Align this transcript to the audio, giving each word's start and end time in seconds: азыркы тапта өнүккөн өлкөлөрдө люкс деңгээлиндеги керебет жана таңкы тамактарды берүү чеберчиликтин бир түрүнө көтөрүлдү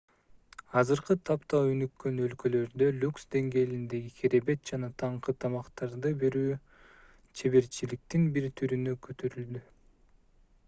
азыркы 0.79 1.15
тапта 1.29 1.57
өнүккөн 1.71 2.15
өлкөлөрдө 2.27 2.85
люкс 3.01 3.27
деңгээлиндеги 3.35 4.09
керебет 4.21 4.63
жана 4.71 4.89
таңкы 5.03 5.35
тамактарды 5.45 6.13
берүү 6.23 6.57
чеберчиликтин 7.41 8.25
бир 8.39 8.49
түрүнө 8.63 8.97
көтөрүлдү 9.09 9.63